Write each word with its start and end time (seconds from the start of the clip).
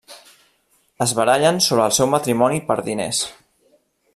Es 1.05 1.13
barallen 1.19 1.61
sobre 1.65 1.85
el 1.89 1.95
seu 1.99 2.09
matrimoni 2.15 2.59
per 2.71 2.79
diners. 2.89 3.21